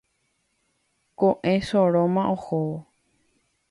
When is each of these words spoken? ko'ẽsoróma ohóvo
ko'ẽsoróma 1.19 2.23
ohóvo 2.35 2.77